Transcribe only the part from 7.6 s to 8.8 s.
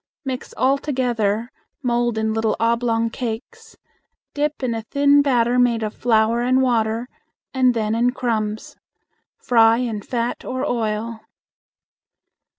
then in crumbs.